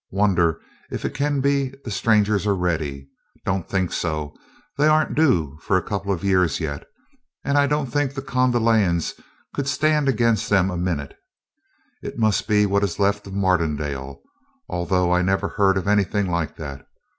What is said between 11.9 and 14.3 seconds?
It must be what is left of Mardonale,